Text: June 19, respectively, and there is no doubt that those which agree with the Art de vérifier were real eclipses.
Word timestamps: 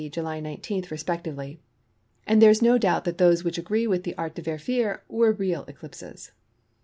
June 0.09 0.23
19, 0.43 0.85
respectively, 0.89 1.59
and 2.25 2.41
there 2.41 2.49
is 2.49 2.59
no 2.59 2.79
doubt 2.79 3.03
that 3.03 3.19
those 3.19 3.43
which 3.43 3.59
agree 3.59 3.85
with 3.85 4.01
the 4.03 4.17
Art 4.17 4.33
de 4.33 4.41
vérifier 4.41 5.01
were 5.07 5.31
real 5.31 5.63
eclipses. 5.67 6.31